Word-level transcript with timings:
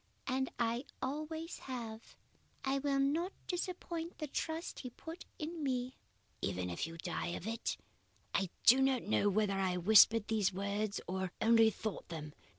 And 0.25 0.49
I 0.57 0.85
always 0.99 1.59
have. 1.59 2.15
I 2.65 2.79
will 2.79 2.97
not 2.99 3.33
disappoint 3.45 4.17
the 4.17 4.25
trust 4.25 4.79
he 4.79 4.89
put 4.89 5.25
in 5.37 5.61
me.' 5.61 5.95
"'Even 6.41 6.71
if 6.71 6.87
you 6.87 6.97
die 6.97 7.35
of 7.37 7.45
it?' 7.45 7.77
"I 8.33 8.49
do 8.65 8.81
not 8.81 9.03
know 9.03 9.29
whether 9.29 9.53
I 9.59 9.77
whispered 9.77 10.27
these 10.27 10.51
words 10.51 11.01
or 11.07 11.31
only 11.39 11.69
thought 11.69 12.09
them. 12.09 12.33